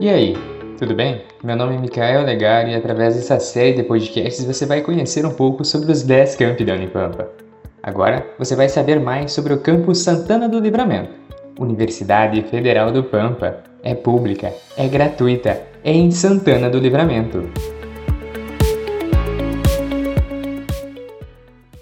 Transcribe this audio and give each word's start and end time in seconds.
E 0.00 0.08
aí, 0.08 0.36
tudo 0.76 0.92
bem? 0.92 1.22
Meu 1.42 1.54
nome 1.54 1.76
é 1.76 1.78
Mikael 1.78 2.24
Legar 2.24 2.68
e 2.68 2.74
através 2.74 3.14
dessa 3.14 3.38
série 3.38 3.74
de 3.74 3.84
podcasts 3.84 4.44
você 4.44 4.66
vai 4.66 4.80
conhecer 4.80 5.24
um 5.24 5.32
pouco 5.32 5.64
sobre 5.64 5.92
os 5.92 6.02
10 6.02 6.34
campi 6.34 6.64
da 6.64 6.74
Unipampa. 6.74 7.30
Agora 7.80 8.26
você 8.36 8.56
vai 8.56 8.68
saber 8.68 8.98
mais 8.98 9.30
sobre 9.30 9.52
o 9.52 9.60
campus 9.60 10.00
Santana 10.00 10.48
do 10.48 10.58
Livramento. 10.58 11.12
Universidade 11.60 12.42
Federal 12.42 12.90
do 12.90 13.04
Pampa. 13.04 13.62
É 13.84 13.94
pública, 13.94 14.52
é 14.76 14.88
gratuita, 14.88 15.62
é 15.84 15.92
em 15.92 16.10
Santana 16.10 16.68
do 16.68 16.78
Livramento. 16.78 17.48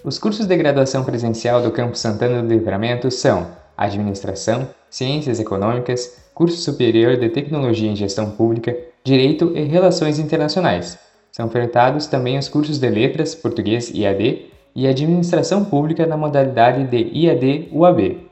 Os 0.05 0.19
cursos 0.19 0.47
de 0.47 0.57
graduação 0.57 1.03
presencial 1.03 1.63
do 1.63 1.71
Campus 1.71 2.01
Santana 2.01 2.43
do 2.43 2.49
Livramento 2.49 3.11
são 3.11 3.62
Administração, 3.77 4.69
Ciências 4.91 5.41
Econômicas, 5.41 6.31
Curso 6.35 6.57
Superior 6.57 7.17
de 7.17 7.29
Tecnologia 7.29 7.91
em 7.91 7.97
Gestão 7.97 8.31
Pública, 8.31 8.77
Direito 9.05 9.53
e 9.55 9.65
Relações 9.65 10.19
Internacionais. 10.19 10.99
São 11.31 11.47
ofertados 11.47 12.07
também 12.07 12.39
os 12.39 12.49
cursos 12.49 12.79
de 12.79 12.89
Letras, 12.89 13.35
Português 13.35 13.91
IAD 13.91 14.51
e 14.75 14.87
Administração 14.87 15.65
Pública 15.65 16.07
na 16.07 16.17
modalidade 16.17 16.85
de 16.85 17.11
IAD 17.13 17.69
UAB. 17.73 18.29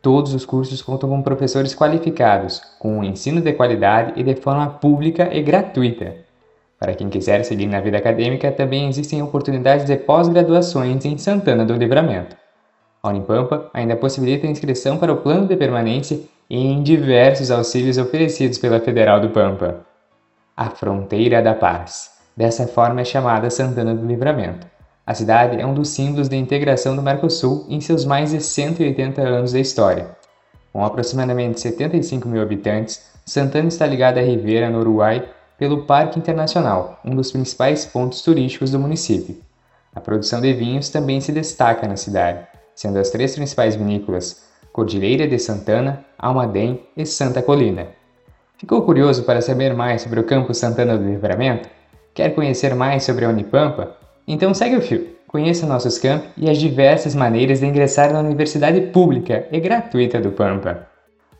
Todos 0.00 0.32
os 0.32 0.44
cursos 0.44 0.80
contam 0.80 1.08
com 1.08 1.22
professores 1.22 1.74
qualificados, 1.74 2.62
com 2.78 2.98
um 2.98 3.04
ensino 3.04 3.40
de 3.40 3.52
qualidade 3.52 4.12
e 4.16 4.22
de 4.22 4.36
forma 4.36 4.68
pública 4.68 5.28
e 5.32 5.42
gratuita. 5.42 6.14
Para 6.78 6.94
quem 6.94 7.08
quiser 7.08 7.44
seguir 7.44 7.66
na 7.66 7.80
vida 7.80 7.98
acadêmica, 7.98 8.52
também 8.52 8.88
existem 8.88 9.20
oportunidades 9.20 9.84
de 9.84 9.96
pós-graduações 9.96 11.04
em 11.04 11.18
Santana 11.18 11.64
do 11.64 11.74
Livramento. 11.74 12.36
A 13.02 13.10
Unipampa 13.10 13.70
ainda 13.72 13.94
possibilita 13.96 14.46
a 14.46 14.50
inscrição 14.50 14.96
para 14.98 15.12
o 15.12 15.18
plano 15.18 15.46
de 15.46 15.56
permanência 15.56 16.20
em 16.50 16.82
diversos 16.82 17.50
auxílios 17.50 17.98
oferecidos 17.98 18.58
pela 18.58 18.80
Federal 18.80 19.20
do 19.20 19.30
Pampa. 19.30 19.86
A 20.56 20.70
Fronteira 20.70 21.40
da 21.40 21.54
Paz. 21.54 22.10
Dessa 22.36 22.66
forma 22.66 23.00
é 23.00 23.04
chamada 23.04 23.50
Santana 23.50 23.94
do 23.94 24.06
Livramento. 24.06 24.66
A 25.06 25.14
cidade 25.14 25.60
é 25.60 25.64
um 25.64 25.74
dos 25.74 25.90
símbolos 25.90 26.28
de 26.28 26.36
integração 26.36 26.96
do 26.96 27.02
Mercosul 27.02 27.64
em 27.68 27.80
seus 27.80 28.04
mais 28.04 28.30
de 28.30 28.40
180 28.40 29.22
anos 29.22 29.52
de 29.52 29.60
história. 29.60 30.16
Com 30.72 30.84
aproximadamente 30.84 31.60
75 31.60 32.28
mil 32.28 32.42
habitantes, 32.42 33.10
Santana 33.24 33.68
está 33.68 33.86
ligada 33.86 34.20
à 34.20 34.22
Ribeira, 34.22 34.68
no 34.68 34.80
Uruguai, 34.80 35.28
pelo 35.56 35.84
Parque 35.84 36.18
Internacional, 36.18 37.00
um 37.04 37.14
dos 37.14 37.30
principais 37.30 37.86
pontos 37.86 38.22
turísticos 38.22 38.70
do 38.70 38.78
município. 38.78 39.36
A 39.94 40.00
produção 40.00 40.40
de 40.40 40.52
vinhos 40.52 40.88
também 40.88 41.20
se 41.20 41.32
destaca 41.32 41.88
na 41.88 41.96
cidade, 41.96 42.46
sendo 42.78 43.00
as 43.00 43.10
três 43.10 43.34
principais 43.34 43.74
vinícolas 43.74 44.44
Cordilheira 44.72 45.26
de 45.26 45.36
Santana, 45.36 46.04
Almaden 46.16 46.80
e 46.96 47.04
Santa 47.04 47.42
Colina. 47.42 47.88
Ficou 48.56 48.82
curioso 48.82 49.24
para 49.24 49.40
saber 49.40 49.74
mais 49.74 50.02
sobre 50.02 50.20
o 50.20 50.24
Campo 50.24 50.54
Santana 50.54 50.96
do 50.96 51.04
Livramento? 51.04 51.68
Quer 52.14 52.36
conhecer 52.36 52.76
mais 52.76 53.02
sobre 53.02 53.24
a 53.24 53.30
Unipampa? 53.30 53.96
Então 54.28 54.54
segue 54.54 54.76
o 54.76 54.80
fio, 54.80 55.08
conheça 55.26 55.66
nossos 55.66 55.98
campos 55.98 56.28
e 56.36 56.48
as 56.48 56.56
diversas 56.56 57.16
maneiras 57.16 57.58
de 57.58 57.66
ingressar 57.66 58.12
na 58.12 58.20
Universidade 58.20 58.80
Pública 58.92 59.48
e 59.50 59.58
Gratuita 59.58 60.20
do 60.20 60.30
Pampa. 60.30 60.86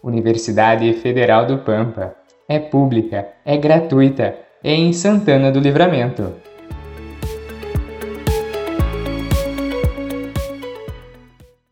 Universidade 0.02 0.92
Federal 0.94 1.46
do 1.46 1.58
Pampa 1.58 2.16
é 2.48 2.58
pública, 2.58 3.28
é 3.44 3.56
gratuita, 3.56 4.34
é 4.64 4.74
em 4.74 4.92
Santana 4.92 5.52
do 5.52 5.60
Livramento. 5.60 6.47